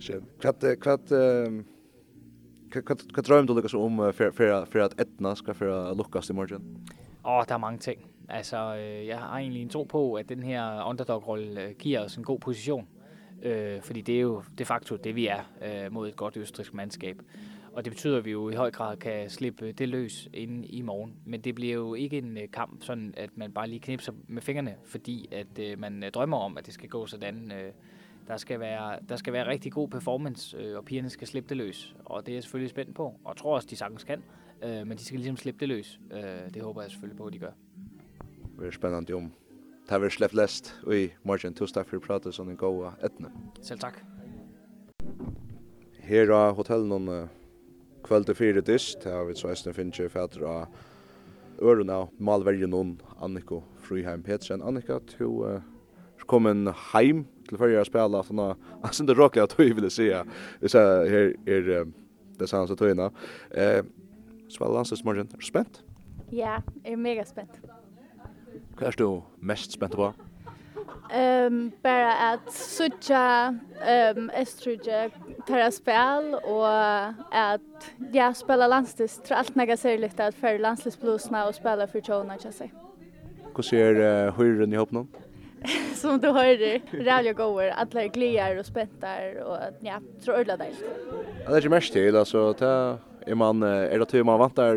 Sjæt. 0.00 0.22
Hvad, 0.40 0.52
hvad, 0.82 1.12
øh 1.12 1.64
vad 3.14 3.24
drömde 3.24 3.54
du 3.54 3.60
liksom 3.60 3.80
om 3.80 4.12
för 4.12 4.30
för 4.30 4.64
för 4.64 4.78
att 4.78 5.00
Etna 5.00 5.36
ska 5.36 5.54
för 5.54 5.94
Lucas 5.94 6.30
i 6.30 6.32
morgon? 6.32 6.86
Åh, 7.24 7.38
oh, 7.38 7.44
der 7.48 7.54
er 7.54 7.58
mange 7.58 7.78
ting. 7.78 7.98
Altså, 8.28 8.76
øh, 8.76 9.06
jeg 9.06 9.18
har 9.18 9.38
egentlig 9.38 9.62
en 9.62 9.68
tro 9.68 9.84
på, 9.84 10.14
at 10.14 10.28
den 10.28 10.42
her 10.42 10.88
underdog-rolle 10.88 11.62
øh, 11.62 11.74
giver 11.78 12.00
os 12.00 12.16
en 12.16 12.24
god 12.24 12.38
position. 12.38 12.88
Øh, 13.42 13.82
fordi 13.82 14.00
det 14.00 14.16
er 14.16 14.20
jo 14.20 14.42
de 14.58 14.64
facto 14.64 14.96
det, 14.96 15.14
vi 15.14 15.26
er 15.26 15.40
øh, 15.64 15.92
mod 15.92 16.08
et 16.08 16.16
godt 16.16 16.36
østrisk 16.36 16.74
mandskab. 16.74 17.22
Og 17.72 17.84
det 17.84 17.92
betyder, 17.92 18.18
at 18.18 18.24
vi 18.24 18.30
jo 18.30 18.50
i 18.50 18.54
høj 18.54 18.70
grad 18.70 18.96
kan 18.96 19.30
slippe 19.30 19.72
det 19.72 19.88
løs 19.88 20.28
inden 20.32 20.64
i 20.64 20.82
morgen. 20.82 21.14
Men 21.26 21.40
det 21.40 21.54
bliver 21.54 21.74
jo 21.74 21.94
ikke 21.94 22.18
en 22.18 22.38
øh, 22.38 22.50
kamp, 22.52 22.82
sådan 22.82 23.14
at 23.16 23.30
man 23.36 23.52
bare 23.52 23.68
lige 23.68 23.80
knipser 23.80 24.12
med 24.28 24.42
fingrene, 24.42 24.74
fordi 24.84 25.28
at 25.32 25.58
øh, 25.58 25.78
man 25.78 26.04
drømmer 26.14 26.36
om, 26.36 26.58
at 26.58 26.66
det 26.66 26.74
skal 26.74 26.88
gå 26.88 27.06
sådan... 27.06 27.52
Øh, 27.52 27.72
der 28.28 28.36
skal 28.36 28.60
være 28.60 28.98
der 29.08 29.16
skal 29.16 29.32
være 29.32 29.46
rigtig 29.46 29.72
god 29.72 29.88
performance 29.88 30.56
øh, 30.56 30.76
og 30.76 30.84
pigerne 30.84 31.10
skal 31.10 31.26
slippe 31.26 31.48
det 31.48 31.56
løs. 31.56 31.96
Og 32.04 32.26
det 32.26 32.32
er 32.32 32.36
jeg 32.36 32.42
selvfølgelig 32.42 32.70
spændt 32.70 32.94
på 32.94 33.14
og 33.24 33.36
tror 33.36 33.54
også 33.54 33.68
de 33.70 33.76
sagtens 33.76 34.04
kan. 34.04 34.22
Øh, 34.64 34.86
men 34.86 34.98
de 34.98 35.04
skal 35.04 35.18
ligesom 35.18 35.36
slippe 35.36 35.60
det 35.60 35.68
løs. 35.68 36.00
Øh, 36.12 36.54
det 36.54 36.62
håber 36.62 36.82
jeg 36.82 36.90
selvfølgelig 36.90 37.18
på 37.18 37.26
at 37.26 37.32
de 37.32 37.38
gør. 37.38 37.52
Det 38.58 38.66
er 38.66 38.70
spændende 38.70 39.14
om. 39.14 39.32
Det 39.88 39.90
har 39.90 40.08
släppt 40.08 40.34
läst 40.34 40.74
och 40.86 40.94
i 40.94 41.12
to 41.26 41.50
torsdag 41.50 41.86
for 41.86 41.98
prata 41.98 42.32
sånn 42.32 42.48
en 42.48 42.56
goa 42.56 42.94
etne. 43.02 43.28
Selv 43.60 43.80
takk. 43.80 43.98
Her 46.00 46.30
er 46.32 46.54
hotellet 46.56 46.88
noen 46.88 47.28
kveld 48.04 48.24
til 48.24 48.34
fire 48.34 48.60
dyst. 48.60 49.04
Här 49.04 49.12
har 49.12 49.24
vi 49.24 49.34
så 49.34 49.48
ästna 49.48 49.72
finns 49.72 49.98
ju 49.98 50.08
fäder 50.08 50.42
av 50.42 50.66
Örona, 51.60 52.08
Malvergen 52.18 52.70
noen 52.70 53.00
Annika 53.20 53.60
Friheim 53.78 54.22
Petersen. 54.22 54.62
Annika, 54.62 54.98
du 55.18 55.24
uh, 55.24 55.60
kom 56.26 56.46
en 56.46 56.72
heim 56.92 57.26
till 57.48 57.58
förra 57.58 57.72
jag 57.72 57.86
spela 57.86 58.22
för 58.22 58.34
några 58.34 58.56
alltså 58.82 59.02
inte 59.02 59.14
rockla 59.14 59.42
att 59.42 59.60
vi 59.60 59.72
vill 59.72 59.90
se. 59.90 60.22
Det 60.60 60.68
så 60.68 60.78
här 60.78 61.36
är 61.46 61.86
det 62.38 62.46
sånt 62.46 62.68
så 62.68 62.76
tøyna. 62.76 63.10
Eh 63.50 63.84
spela 64.48 64.70
landsens 64.70 65.04
morgon. 65.04 65.28
Er 65.32 65.36
du 65.36 65.46
spent? 65.46 65.82
Ja, 66.32 66.58
jeg 66.84 66.92
er 66.92 66.96
mega 66.96 67.24
spent. 67.24 67.60
Hva 68.78 68.86
er 68.86 68.96
du 68.98 69.22
mest 69.40 69.72
spent 69.72 69.94
på? 69.94 70.12
Ehm 71.14 71.72
bara 71.82 72.12
att 72.32 72.52
sucha 72.52 73.58
ehm 73.86 74.30
estruje 74.30 75.10
tara 75.46 75.70
spel 75.70 76.34
och 76.34 76.68
att 77.30 77.90
jag 78.12 78.36
spelar 78.36 78.68
landstis 78.68 79.20
tror 79.22 79.38
allt 79.38 79.54
mega 79.54 79.76
ser 79.76 80.20
att 80.20 80.34
för 80.34 80.58
landstis 80.58 81.00
bluesna 81.00 81.48
och 81.48 81.54
spela 81.54 81.86
för 81.86 82.00
tjona, 82.00 82.36
jag 82.44 82.54
säger. 82.54 82.72
Hur 83.56 83.62
ser 83.62 84.30
hur 84.30 84.66
ni 84.66 84.76
i 84.76 84.86
någon? 84.90 85.08
som 86.00 86.20
du 86.20 86.28
hører, 86.32 86.80
rævlig 86.92 87.30
og 87.30 87.36
gåver, 87.36 87.72
alle 87.72 88.04
er 88.04 88.12
glier 88.12 88.58
og 88.58 88.66
spentar, 88.66 89.40
og 89.44 89.82
ja, 89.84 89.98
tror 90.24 90.42
ödla 90.42 90.56
der. 90.60 90.72
Ja, 90.74 91.48
det 91.48 91.52
er 91.52 91.56
ikke 91.56 91.74
mest 91.76 91.92
til, 91.92 92.16
altså, 92.16 92.52
ta, 92.52 92.98
er 93.26 93.34
man, 93.34 93.62
är 93.62 93.98
det 93.98 94.08
tur 94.08 94.24
man 94.24 94.38
vantar, 94.38 94.76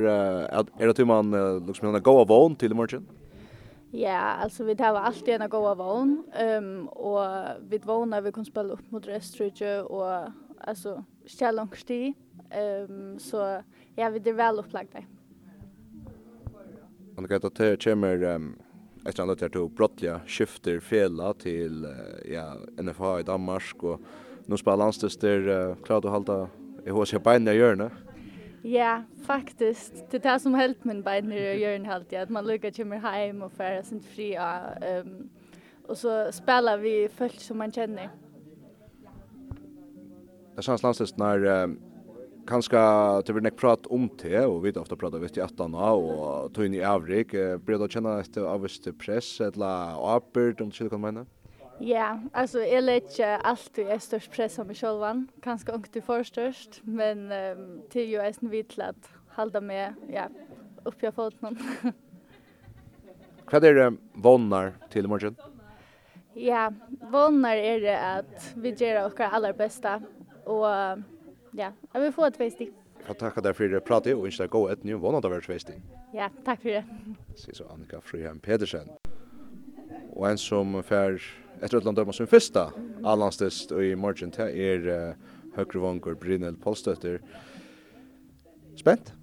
är 0.79 0.88
det 0.88 0.96
tur 0.96 1.06
man, 1.06 1.32
liksom, 1.67 1.96
en 1.96 2.01
gåa 2.01 2.25
vån 2.25 2.56
till 2.56 2.72
i? 2.72 3.00
Ja, 3.91 4.20
alltså 4.20 4.63
vi 4.63 4.75
tar 4.75 4.96
alltid 4.96 5.41
en 5.41 5.50
gåa 5.50 5.75
vån 5.75 6.24
ehm 6.34 6.88
och 6.88 7.25
vi 7.70 7.77
vånar 7.77 8.22
vi 8.22 8.32
kan 8.32 8.46
spela 8.46 8.74
upp 8.74 8.91
mot 8.91 9.08
Restridge 9.08 9.82
och 9.82 10.32
alltså 10.62 11.03
challenge 11.25 11.75
sti 11.75 12.13
ehm 12.50 13.20
så 13.20 13.62
ja, 13.96 14.10
vi 14.10 14.20
det 14.20 14.32
väl 14.32 14.60
upplagt 14.60 14.94
där. 14.94 15.08
Och 17.15 17.27
det 17.27 17.32
er 17.32 17.46
at 17.46 17.58
det 17.58 17.84
kommer, 17.84 18.24
ehm 18.24 18.67
efter 19.08 19.32
att 19.32 19.42
jag 19.42 19.52
tog 19.52 19.72
brottliga 19.72 20.22
skifter 20.28 20.80
fela 20.80 21.34
till 21.34 21.88
ja 22.26 22.56
NFH 22.82 23.20
i 23.20 23.24
Danmark 23.24 23.84
och 23.84 24.02
nu 24.46 24.58
spelar 24.58 24.78
landstester 24.78 25.48
uh, 25.48 25.76
klart 25.76 26.06
att 26.06 26.12
hålla 26.12 26.50
i 26.86 26.90
hos 26.90 27.14
jag 27.14 27.22
beina 27.22 27.54
i. 27.54 27.90
Ja, 28.62 29.04
faktiskt. 29.26 30.12
Det 30.12 30.26
är 30.26 30.34
det 30.34 30.40
som 30.40 30.54
helt 30.54 30.84
min 30.84 31.02
beina 31.02 31.36
i 31.36 31.62
hjörna 31.62 31.86
helt 31.86 32.12
jag 32.12 32.22
att 32.22 32.30
man 32.30 32.48
lukar 32.48 32.72
kommer 32.72 32.98
hem 32.98 33.42
och 33.42 33.52
färra 33.52 33.84
sin 33.84 34.02
fria 34.02 34.62
um, 35.02 35.30
och 35.88 35.98
så 35.98 36.32
spelar 36.32 36.78
vi 36.78 37.10
folk 37.18 37.40
som 37.40 37.58
man 37.58 37.72
känner. 37.72 38.10
Det 40.56 40.62
känns 40.62 40.84
landstest 40.84 41.18
när 41.18 41.46
um, 41.46 41.80
kanskje 42.48 42.82
det 43.27 43.36
vil 43.36 43.44
nek 43.46 43.58
prat 43.60 43.88
om 43.94 44.08
det, 44.22 44.39
og 44.46 44.62
vi 44.63 44.74
ofta 44.80 44.98
prata 45.00 45.20
vitt 45.22 45.38
i 45.39 45.44
attana, 45.44 45.92
og 45.94 46.51
tog 46.56 46.68
inn 46.68 46.77
i 46.77 46.86
avrik, 46.86 47.36
blir 47.66 47.80
du 47.80 47.88
kjenne 47.92 48.18
et 48.24 48.39
avvist 48.42 48.88
press, 49.01 49.38
eller 49.44 49.98
apert, 50.16 50.62
om 50.63 50.72
du 50.72 50.77
kjenne 50.77 50.94
kan 50.94 51.04
mene? 51.04 51.25
Ja, 51.84 52.16
altså, 52.34 52.63
jeg 52.66 52.82
leit 52.82 53.12
ikke 53.12 53.36
alltid 53.46 53.92
er 53.94 54.00
størst 54.01 54.32
press 54.34 54.56
av 54.58 54.66
meg 54.66 54.80
sjolvan, 54.80 55.27
kanskje 55.46 55.75
ungt 55.75 55.92
du 55.94 56.01
får 56.01 56.25
størst, 56.32 56.80
men 56.89 57.27
um, 57.30 57.68
til 57.94 58.16
jo 58.16 58.24
eisen 58.24 58.50
vidt 58.50 58.72
til 58.74 58.88
at 58.88 59.12
halda 59.38 59.62
med, 59.62 60.00
ja, 60.10 60.25
oppi 60.89 61.10
av 61.10 61.13
foten. 61.20 61.60
Hva 63.48 63.62
er 63.62 63.77
det 63.77 63.92
vånar 64.18 64.74
til 64.92 65.06
morgen? 65.08 65.38
Ja, 66.38 66.68
vånar 67.13 67.62
er 67.62 67.86
det 67.86 68.00
at 68.00 68.50
vi 68.58 68.74
gjør 68.74 69.06
okkar 69.06 69.38
aller 69.38 69.54
besta, 69.58 70.00
og 70.50 70.66
Ja, 71.58 71.72
jeg 71.94 72.02
vil 72.02 72.12
få 72.14 72.28
et 72.30 72.36
veistig. 72.40 72.68
Jeg 73.08 73.18
takker 73.18 73.42
deg 73.42 73.56
for 73.58 73.80
pratet, 73.86 74.14
og 74.14 74.28
ønsker 74.30 74.46
deg 74.46 74.54
god 74.54 74.72
et 74.76 74.84
nye 74.86 75.00
vånad 75.02 75.26
av 75.26 75.34
hvert 75.34 75.48
veistig. 75.50 75.80
Ja, 76.14 76.28
takk 76.46 76.62
for 76.62 76.76
det. 76.76 76.84
Sier 77.40 77.58
så 77.58 77.66
Annika 77.74 78.02
Friheim 78.04 78.38
Pedersen. 78.44 78.92
Og 80.14 80.28
en 80.30 80.38
som 80.38 80.78
fer 80.86 81.18
etter 81.62 81.80
et 81.80 81.88
land 81.88 81.98
dømmer 81.98 82.14
som 82.14 82.28
første 82.28 82.68
och 83.72 83.84
i 83.84 83.96
morgen 83.96 84.32
til 84.32 84.46
er 84.46 85.10
uh, 85.10 85.16
Høyrevonger 85.56 86.14
Brynel 86.16 86.56
Polstøtter. 86.56 87.20
Spent? 88.76 89.14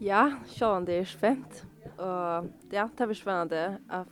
Ja, 0.00 0.32
sjåan 0.56 0.84
det 0.84 0.98
er 0.98 1.04
spent. 1.04 1.64
Og 1.98 2.48
ja, 2.72 2.88
det 2.98 3.06
er 3.06 3.14
spennende 3.14 3.78
at 3.90 4.08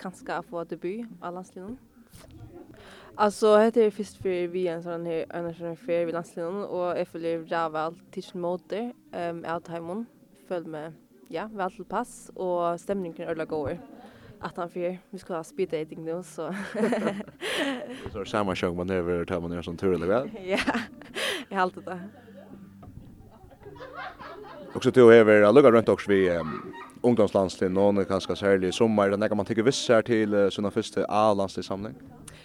kanskje 0.00 0.42
få 0.48 0.64
debut 0.64 1.04
av 1.22 1.34
landslinjen. 1.34 1.78
Alltså 3.16 3.56
heter 3.56 3.84
det 3.84 3.90
först 3.90 4.22
för 4.22 4.46
vi 4.48 4.68
en 4.68 4.82
sån 4.82 5.06
här 5.06 5.26
en 5.30 5.54
sån 5.54 5.76
fair 5.76 6.04
vid 6.04 6.14
landslinjen 6.14 6.64
och 6.64 6.98
jag 6.98 7.08
följer 7.08 7.44
Raval 7.44 7.94
till 8.10 8.24
motor 8.34 8.92
ehm 9.12 9.36
um, 9.36 9.44
Altheimon. 9.48 10.06
Följ 10.48 10.66
med 10.66 10.92
ja 11.28 11.50
väl 11.52 11.70
till 11.70 11.84
pass 11.84 12.30
och 12.34 12.80
stämningen 12.80 13.28
ölla 13.28 13.44
går 13.44 13.78
att 14.40 14.56
han 14.56 14.70
för 14.70 14.98
vi 15.10 15.18
ska 15.18 15.36
ha 15.36 15.44
speed 15.44 15.68
dating 15.68 16.04
nu 16.04 16.22
så. 16.22 16.54
Så 18.12 18.24
samma 18.24 18.56
sjung 18.56 18.76
man 18.76 18.90
över 18.90 19.24
tar 19.24 19.40
man 19.40 19.52
gör 19.52 19.62
sån 19.62 19.76
tur 19.76 19.94
eller 19.94 20.06
väl 20.06 20.30
ja 20.44 20.58
jag 21.48 21.58
har 21.58 21.72
det. 21.84 22.00
Också 24.74 24.92
till 24.92 25.02
över 25.02 25.40
jag 25.40 25.54
luggar 25.54 25.72
runt 25.72 25.88
också 25.88 26.10
vi 26.10 26.30
um, 26.30 26.72
ungdomslandslinjen 27.02 27.98
och 27.98 28.08
kanske 28.08 28.36
särskilt 28.36 28.74
sommar. 28.74 29.16
När 29.16 29.34
man 29.34 29.46
tycker 29.46 29.62
vissa 29.62 30.02
till 30.02 30.34
uh, 30.34 30.50
sina 30.50 30.70
första 30.70 31.04
A-landslinjen 31.08 31.64
samling. 31.64 31.94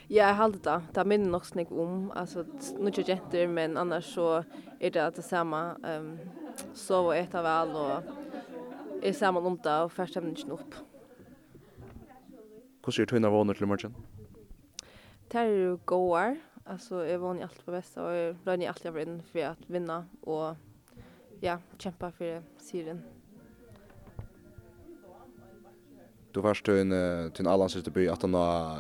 Ja, 0.10 0.32
jeg 0.32 0.39
halte 0.39 0.60
det. 0.66 0.94
Det 0.96 1.06
minner 1.06 1.30
nok 1.30 1.44
snakk 1.46 1.70
om. 1.70 2.08
Altså, 2.18 2.42
nå 2.82 2.89
ikke 2.89 3.12
jenter, 3.12 3.46
men 3.46 3.78
annars 3.78 4.08
så 4.10 4.39
er 4.82 4.94
det 4.96 5.04
det 5.20 5.25
samme. 5.25 5.60
Um, 5.86 6.16
sov 6.74 7.12
og 7.12 7.13
etter 7.13 7.46
vel, 7.46 7.75
og 7.78 9.04
er 9.06 9.13
sammen 9.13 9.46
om 9.46 9.58
det, 9.62 9.75
og 9.86 9.92
først 9.94 10.16
stemmer 10.16 10.34
ikke 10.34 10.56
opp. 10.58 10.80
Hvordan 12.82 13.06
er 13.06 13.12
tøyne 13.12 13.32
våner 13.32 13.54
til 13.54 13.70
morgen? 13.70 13.94
Det 15.30 15.44
er 15.44 15.54
jo 15.54 15.78
gåer. 15.86 16.39
Altså, 16.66 17.04
jeg 17.06 17.22
våner 17.22 17.46
alt 17.46 17.62
på 17.66 17.78
best, 17.78 18.01
og 18.01 18.10
jeg 18.13 18.34
rønner 18.48 18.74
alt 18.74 18.89
jeg 18.89 18.98
var 18.98 19.06
inn 19.06 19.22
for 19.30 19.46
å 19.46 19.54
vinne, 19.70 20.00
og 20.25 21.46
ja, 21.46 21.60
kjempe 21.78 22.10
for 22.18 22.42
syren. 22.66 23.06
Du 26.34 26.42
varst 26.46 26.66
til 26.66 26.82
en, 26.82 26.98
til 27.30 27.46
en 27.46 27.54
allansiste 27.54 27.94
by, 27.94 28.10
at 28.10 28.25
han 28.25 28.38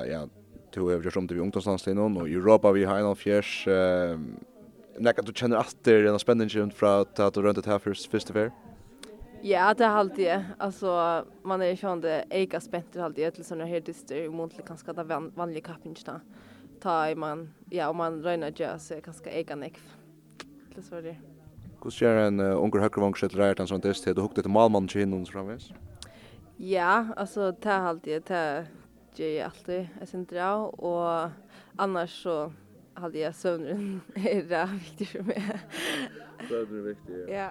ja, 0.09 0.25
to 0.71 0.91
över 0.91 1.17
om 1.17 1.27
det 1.27 1.35
vi 1.35 1.41
ungdomslandslinen 1.41 2.17
och 2.17 2.29
Europa 2.29 2.71
vi 2.71 2.85
har 2.85 2.99
en 2.99 3.15
fjärs 3.15 3.67
eh 3.67 4.19
Nekka, 4.99 5.21
du 5.21 5.31
kjenner 5.33 5.57
att 5.57 5.75
det 5.83 6.07
en 6.07 6.19
spännande 6.19 6.71
från 6.71 7.01
att 7.01 7.33
du 7.33 7.41
runt 7.41 7.63
det 7.63 7.71
här 7.71 7.79
först 7.79 8.11
första. 8.11 8.51
Ja, 9.41 9.73
det 9.73 9.85
har 9.85 9.97
alltid 9.97 10.25
det. 10.25 10.45
Alltså 10.57 11.25
man 11.43 11.61
är 11.61 11.65
ju 11.65 12.01
det 12.01 12.25
eka 12.29 12.59
spänt 12.59 12.93
det 12.93 13.03
alltid 13.03 13.33
til 13.33 13.45
sånne 13.45 13.65
här 13.65 13.79
dyster 13.79 14.29
mot 14.29 14.51
det 14.51 15.03
van 15.03 15.31
vanlige 15.35 15.35
vanliga 15.35 15.75
Ta 16.03 16.19
Ta 16.81 17.15
man 17.15 17.49
ja, 17.71 17.89
om 17.89 17.97
man 17.97 18.23
røyner 18.23 18.51
ju 18.51 18.79
så 18.79 19.01
kanske 19.01 19.29
eka 19.29 19.55
nekv. 19.55 19.79
Til 20.73 20.83
så 20.83 21.01
det. 21.01 21.17
Hvordan 21.79 21.99
gjør 21.99 22.27
en 22.27 22.39
unger 22.39 22.79
högre 22.79 23.01
vång 23.01 23.13
skjuter 23.13 23.59
en 23.61 23.67
sånt 23.67 23.83
där 23.83 24.13
Du 24.13 24.21
hukte 24.21 24.41
till 24.41 24.51
malmannen 24.51 24.87
til 24.87 25.13
och 25.13 25.27
framvis. 25.27 25.71
Ja, 26.57 27.07
alltså 27.17 27.51
det 27.51 27.69
har 27.69 27.87
alltid 27.87 28.23
det 28.27 28.67
ger 29.19 29.37
jag 29.37 29.45
alltid 29.45 29.87
ett 30.01 30.09
centra 30.09 30.55
och 30.57 31.29
annars 31.75 32.23
så 32.23 32.53
hade 32.93 33.19
jag 33.19 33.35
sömnen 33.35 34.01
är 34.15 34.43
det 34.49 34.69
viktigt 34.73 35.07
för 35.07 35.23
mig. 35.23 35.61
Sömnen 36.49 36.79
är 36.79 36.83
viktigt. 36.83 37.29
Ja. 37.29 37.49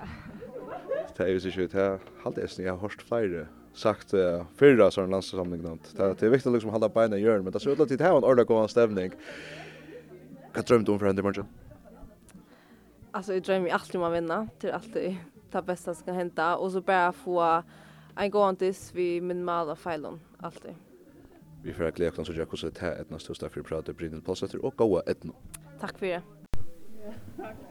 Det 1.17 1.23
är 1.23 1.29
ju 1.29 1.41
så 1.41 1.51
sjukt 1.51 1.75
här. 1.75 1.99
Halt 2.25 2.39
är 2.39 2.63
jag 2.63 2.73
har 2.73 2.79
hört 2.79 3.03
flera 3.03 3.47
sagt 3.73 4.15
uh, 4.15 4.43
förra 4.57 4.91
sån 4.91 5.11
landssamling 5.11 5.63
något. 5.63 5.97
Det 5.97 6.23
är 6.23 6.31
viktigt 6.31 6.47
att 6.47 6.53
liksom 6.53 6.71
hålla 6.71 6.89
på 6.89 7.05
i 7.05 7.17
jorden, 7.17 7.45
men 7.45 7.53
det 7.53 7.61
så 7.61 7.83
att 7.83 7.89
det 7.89 8.01
här 8.01 8.17
en 8.17 8.25
ordentlig 8.25 8.47
god 8.47 8.71
stämning. 8.71 9.13
Vad 10.55 10.65
drömde 10.65 10.93
om 10.93 10.99
för 10.99 11.07
i 11.07 11.11
imorgon? 11.11 11.47
Alltså 13.11 13.35
jag 13.35 13.43
drömmer 13.43 13.71
alltid 13.71 13.97
om 13.97 14.03
att 14.03 14.17
vinna, 14.17 14.49
till 14.59 14.71
alltid 14.71 15.17
det 15.51 15.63
bästa 15.63 15.95
som 15.95 16.05
kan 16.05 16.15
hända 16.15 16.57
och 16.57 16.73
så 16.73 16.81
bara 16.81 17.13
få 17.13 17.63
en 18.17 18.31
gång 18.31 18.57
tills 18.57 18.95
vi 18.95 19.21
min 19.21 19.45
och 19.71 19.79
failen 19.79 20.21
alltid. 20.39 20.75
Vi 21.63 21.73
får 21.73 21.91
glädje 21.91 22.11
kan 22.11 22.25
så 22.25 22.33
jag 22.33 22.49
också 22.53 22.67
etnast 22.67 23.31
ett 23.31 23.41
deg 23.41 23.51
for 23.51 23.63
för 23.63 23.69
prata 23.69 23.93
Brynil 23.93 24.21
Palsäter 24.21 24.65
och 24.65 24.77
goa 24.77 25.03
etno. 25.07 25.33
Tack 25.81 25.99
för 25.99 26.07
det. 26.07 26.23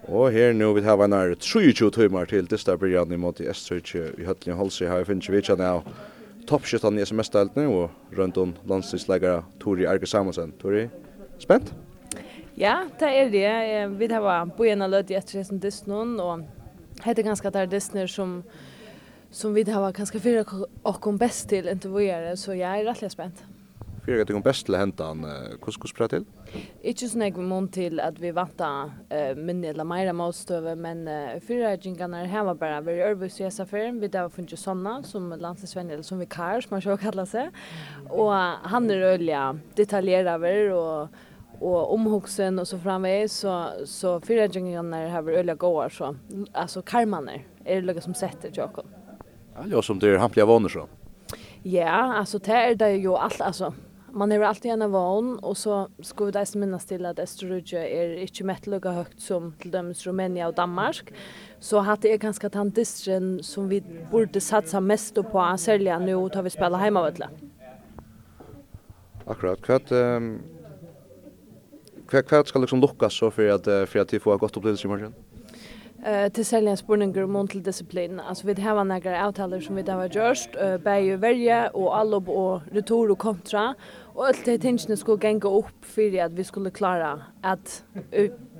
Og 0.07 0.31
her 0.31 0.53
nu 0.53 0.73
vi 0.73 0.81
har 0.81 1.07
nær 1.07 1.35
23 1.35 1.91
timer 1.91 2.25
til 2.25 2.47
dista 2.47 2.75
Brian 2.77 3.11
imot 3.11 3.39
i 3.39 3.49
S-Sørkje 3.51 4.13
i 4.17 4.25
Høtlinge 4.25 4.57
Holse. 4.57 4.87
Her 4.87 5.03
finner 5.03 5.31
vi 5.31 5.37
ikke 5.37 5.57
av 5.63 5.83
toppskjøttene 6.47 7.01
i 7.01 7.05
SMS-deltene 7.05 7.67
og 7.67 7.89
rundt 8.17 8.37
om 8.37 8.55
landstidsleggere 8.65 9.43
Tori 9.59 9.85
Arke 9.85 10.07
Samuelsen. 10.07 10.53
Tori, 10.61 10.87
spent? 11.39 11.73
Ja, 12.57 12.87
det 12.99 13.07
er 13.07 13.29
det. 13.29 13.99
Vi 13.99 14.07
har 14.13 14.45
bøyene 14.57 14.87
løtt 14.87 15.11
i 15.11 15.19
etter 15.19 15.41
hesten 15.41 15.59
Disneyn, 15.59 16.15
og 16.19 16.47
heter 17.03 17.23
ganske 17.27 17.47
at 17.47 17.53
det 17.53 17.61
er 17.61 17.75
Disney 17.75 18.07
som 18.07 18.43
som 19.31 19.53
vi 19.53 19.63
har 19.67 19.91
ganske 19.91 20.19
fyrir 20.19 20.47
okkom 20.87 21.17
best 21.19 21.49
til 21.49 21.67
intervjuere, 21.67 22.37
så 22.37 22.55
jeg 22.55 22.79
er 22.81 22.87
rettelig 22.87 23.11
spent. 23.11 23.43
Fyrir 24.07 24.21
at 24.23 24.29
det 24.29 24.37
kom 24.37 24.43
best 24.45 24.63
til 24.69 24.77
han 24.79 24.93
hvordan 24.95 25.87
skal 25.91 26.07
du 26.07 26.13
til? 26.13 26.25
Ikke 26.79 27.09
sånn 27.11 27.25
jeg 27.25 27.33
må 27.43 27.59
til 27.75 27.99
at 27.99 28.21
vi 28.23 28.31
vanta 28.31 28.69
uh, 28.87 29.33
minne 29.35 29.73
eller 29.73 29.83
meira 29.83 30.13
motstøve, 30.15 30.77
men 30.79 31.03
uh, 31.11 31.35
fyra 31.43 31.73
at 31.75 31.83
jingene 31.83 32.23
her 32.31 32.47
var 32.47 32.55
bara 32.55 32.79
veldig 32.85 33.03
ørbøs 33.09 33.41
i 33.41 33.49
SFR, 33.51 33.99
vi 33.99 34.07
der 34.13 34.31
funnet 34.31 34.55
sånne 34.55 35.01
som 35.03 35.27
landsinsvenn, 35.35 35.91
eller 35.91 36.07
som 36.07 36.23
vikar, 36.23 36.63
som 36.63 36.77
man 36.77 36.85
sjå 36.85 36.95
kallar 37.03 37.27
seg, 37.27 37.51
og 38.07 38.31
han 38.71 38.87
er 38.95 39.09
ølja 39.11 39.49
detaljerer 39.75 40.71
og 40.71 41.17
och 41.59 41.93
omhuxen 41.93 42.59
och 42.59 42.67
så 42.67 42.79
framväg 42.79 43.29
så 43.29 43.69
så 43.85 44.21
fyra 44.21 44.45
jinglingar 44.45 45.07
har 45.09 45.29
öliga 45.29 45.55
gåar 45.55 45.89
så 45.89 46.15
alltså 46.51 46.81
karmaner 46.81 47.45
är 47.65 47.75
det 47.75 47.81
lugga 47.81 48.01
som 48.01 48.13
sätter 48.13 48.51
Jakob. 48.53 48.85
Ja, 49.71 49.81
som 49.81 49.99
det 49.99 50.09
är 50.09 50.17
hampliga 50.17 50.45
vanor 50.45 50.69
så. 50.69 50.87
Ja, 51.63 52.13
alltså 52.13 52.39
det 52.39 52.53
är 52.53 52.75
det 52.75 52.91
ju 52.91 53.15
allt 53.15 53.41
alltså 53.41 53.73
man 54.17 54.31
är 54.31 54.41
alltid 54.41 54.71
en 54.71 54.91
van 54.91 55.39
och 55.39 55.57
så 55.57 55.89
ska 55.99 56.25
vi 56.25 56.31
där 56.31 56.57
minnas 56.57 56.85
till 56.85 57.05
att 57.05 57.19
Österrike 57.19 57.87
är 57.87 58.17
inte 58.17 58.43
mätt 58.43 58.67
lika 58.67 58.91
högt 58.91 59.21
som 59.21 59.53
till 59.59 59.71
döms 59.71 60.05
Rumänien 60.05 60.47
och 60.47 60.53
Danmark. 60.53 61.13
Så 61.59 61.79
hade 61.79 62.09
är 62.09 62.17
ganska 62.17 62.49
tantistren 62.49 63.43
som 63.43 63.69
vi 63.69 63.83
borde 64.11 64.41
satsa 64.41 64.79
mest 64.79 65.15
på 65.15 65.39
sälja 65.57 65.99
nu 65.99 66.15
tar 66.31 66.43
vi 66.43 66.49
spela 66.49 66.77
hemma 66.77 67.01
Akkurat. 69.25 69.59
Hva 69.67 69.79
ehm 69.91 70.39
um, 72.11 72.23
kvart 72.23 72.47
ska 72.47 72.59
liksom 72.59 72.79
lockas 72.79 73.13
så 73.13 73.31
för 73.31 73.49
att 73.49 73.89
for 73.89 73.99
at 73.99 74.13
vi 74.13 74.19
får 74.19 74.33
ett 74.35 74.39
gott 74.39 74.57
upplevelse 74.57 74.87
i 74.87 74.89
morgon. 74.89 75.13
Eh 76.07 76.29
till 76.29 76.45
sälja 76.45 76.77
spurningar 76.77 77.23
om 77.23 77.31
mental 77.31 77.63
disciplin. 77.63 78.19
Alltså 78.19 78.47
vi 78.47 78.61
har 78.61 78.83
några 78.83 79.27
avtaler 79.27 79.59
som 79.59 79.75
vi 79.75 79.91
har 79.91 80.05
gjort, 80.05 80.55
eh 80.55 80.77
bäge 80.77 81.17
välja 81.17 81.69
och 81.69 81.97
allob 81.97 82.29
och 82.29 82.61
retor 82.71 83.11
och 83.11 83.19
kontra 83.19 83.75
och 84.15 84.27
allt 84.27 84.45
det 84.45 84.57
tingen 84.57 84.97
skulle 84.97 85.27
gänga 85.27 85.49
upp 85.49 85.85
för 85.85 86.23
att 86.25 86.31
vi 86.31 86.43
skulle 86.43 86.71
klara 86.71 87.21
att 87.41 87.83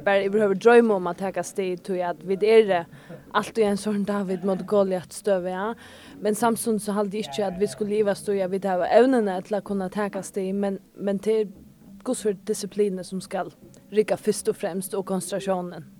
bara 0.05 0.29
behöver 0.29 0.55
drömma 0.55 0.95
om 0.95 1.07
att 1.07 1.17
ta 1.17 1.43
steg 1.43 1.83
till 1.83 2.03
att 2.03 2.23
vi 2.23 2.33
är 2.33 2.67
det 2.67 2.85
allt 3.31 3.57
och 3.57 3.63
en 3.63 3.77
sån 3.77 4.03
David 4.03 4.43
mot 4.43 4.67
Goliat 4.67 5.13
stöva. 5.13 5.49
Ja. 5.49 5.75
Men 6.19 6.35
Samson 6.35 6.79
så 6.79 6.91
hade 6.91 7.17
inte 7.17 7.47
att 7.47 7.59
vi 7.59 7.67
skulle 7.67 7.89
leva 7.89 8.15
stå 8.15 8.33
jag 8.33 8.49
vid 8.49 8.65
här 8.65 8.87
ävnena 8.99 9.37
att 9.37 9.63
kunna 9.63 9.89
ta 9.89 10.23
steg 10.23 10.55
men 10.55 10.79
men 10.95 11.19
till 11.19 11.51
gos 12.03 12.21
för 12.21 12.33
disciplinen 12.33 13.03
som 13.03 13.21
skall 13.21 13.53
rycka 13.89 14.17
först 14.17 14.47
och 14.47 14.55
främst 14.55 14.93
och 14.93 15.05
koncentrationen 15.05 15.96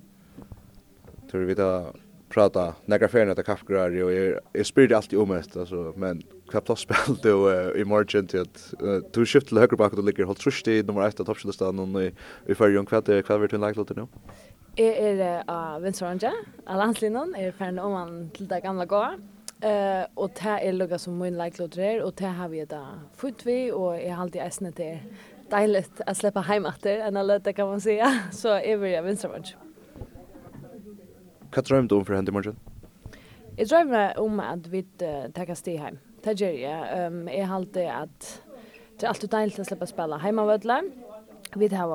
tror 1.31 1.41
vi 1.41 1.53
då 1.53 1.93
prata 2.29 2.75
några 2.86 3.07
färna 3.07 3.36
till 3.36 3.43
kaffegrar 3.43 4.03
och 4.03 4.12
jag 4.12 4.39
jag 4.53 4.65
spelar 4.65 4.96
alltid 4.96 5.19
om 5.19 5.29
det 5.29 5.60
alltså 5.60 5.93
men 5.96 6.22
kvar 6.50 6.62
plats 6.62 6.81
spel 6.81 7.15
då 7.24 7.51
i 7.75 7.86
margin 7.86 8.27
till 8.27 8.41
att 8.41 8.74
du 9.13 9.25
skift 9.25 9.48
till 9.48 9.57
höger 9.57 9.77
bak 9.77 9.93
och 9.93 10.03
ligger 10.03 10.24
håll 10.24 10.36
trust 10.36 10.67
i 10.67 10.84
nummer 10.84 11.07
1 11.07 11.17
toppslistan 11.17 11.79
och 11.79 12.03
i 12.03 12.12
i 12.46 12.55
förrjun 12.55 12.86
kvart 12.86 13.05
kvart 13.05 13.39
vart 13.39 13.53
en 13.53 13.62
like 13.62 13.77
låter 13.79 13.96
nu. 13.96 14.07
Är 14.75 15.19
är 15.22 15.43
av 15.48 15.81
Vinsoranja, 15.81 16.34
Alanslinon 16.65 17.36
är 17.36 17.51
färna 17.51 17.84
om 17.84 17.91
man 17.91 18.29
till 18.29 18.48
det 18.48 18.60
gamla 18.62 18.86
gå 18.86 19.15
Uh, 19.65 20.05
og 20.15 20.36
det 20.38 20.60
er 20.62 20.72
lukket 20.72 21.01
som 21.01 21.15
min 21.17 21.34
like 21.34 21.63
er, 21.81 22.03
og 22.05 22.13
det 22.19 22.29
har 22.29 22.48
vi 22.48 22.65
da 22.65 22.81
fått 23.17 23.46
vi, 23.46 23.72
og 23.72 23.98
jeg 23.98 24.13
har 24.13 24.22
alltid 24.24 24.41
äsnet 24.41 24.77
deilig 25.50 25.81
å 26.05 26.13
slippe 26.13 26.43
hjem 26.46 26.67
etter, 26.69 27.01
enn 27.07 27.17
alle 27.17 27.39
det 27.39 27.55
kan 27.57 27.65
man 27.65 27.81
si, 27.81 27.98
så 28.31 28.50
är 28.50 28.77
vi 28.77 29.01
Vinsoranja. 29.01 29.67
Hva 31.51 31.63
drømte 31.63 31.94
du 31.94 32.00
om 32.00 32.06
for 32.06 32.18
henne 32.18 32.32
i 32.32 32.36
morgen? 32.36 32.58
Jeg 33.58 33.70
drømmer 33.72 34.20
om 34.22 34.39
at 34.44 34.68
vi 34.72 34.84
uh, 35.01 35.27
tar 35.34 35.54
stig 35.58 35.80
hjem. 35.80 36.00
Det 36.24 36.36
gjør 36.38 36.58
jeg. 36.60 37.08
Um, 37.08 37.24
jeg 37.32 37.50
halte 37.50 37.86
at 37.89 38.27
det 38.98 39.06
er 39.06 39.12
alltid 39.13 39.32
deilig 39.34 39.62
å 39.62 39.68
slippe 39.68 39.88
å 39.88 39.89
spille 39.89 40.20
hjemme 40.22 40.44
av 40.44 40.51
hjemmevødle. 40.51 40.80
Vi 41.58 41.68
har 41.72 41.94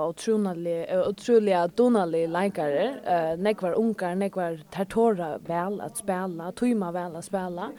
utrolige 1.11 1.63
donalige 1.79 2.31
leikere. 2.33 2.87
Uh, 3.07 3.35
nekvar 3.39 3.77
unger, 3.79 4.17
nekvar 4.19 4.59
tertora 4.75 5.37
vel 5.47 5.81
at 5.85 6.01
spille, 6.01 6.53
tøyma 6.59 6.93
vel 6.95 7.19
at 7.21 7.29
spille. 7.29 7.71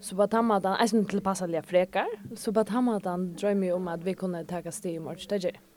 Så 0.00 0.14
på 0.16 0.28
tammadan, 0.30 0.78
jeg 0.78 0.92
synes 0.92 1.08
til 1.10 1.20
passalige 1.20 1.64
frekar, 1.66 2.12
så 2.36 2.52
på 2.54 2.62
tammadan 2.62 3.32
drømmer 3.34 3.72
jeg 3.72 3.74
om 3.74 3.88
at 3.90 4.04
vi 4.06 4.14
kunne 4.14 4.44
ta 4.46 4.62
stig 4.70 4.94
i 4.94 5.02
morgen. 5.02 5.26
Det 5.28 5.42
gjør 5.42 5.58
jeg. 5.58 5.67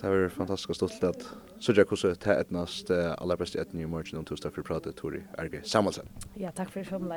Det 0.00 0.08
var 0.08 0.28
fantastiskt 0.28 0.76
stolt 0.76 1.04
att 1.04 1.28
så 1.58 1.72
jag 1.72 1.88
hur 1.88 2.14
ta 2.14 2.32
är 2.32 2.44
näst 2.48 2.90
allra 2.90 3.36
bäst 3.36 3.56
i 3.56 3.58
ett 3.58 3.72
nytt 3.72 3.88
match 3.88 4.12
någon 4.12 4.24
torsdag 4.24 4.50
för 4.50 4.62
pratet 4.62 4.96
Tori 4.96 5.22
Erge 5.38 5.62
Samuelsen. 5.64 6.06
Ja, 6.34 6.50
tack 6.50 6.70
för 6.70 6.84
förmiddagen. 6.84 7.08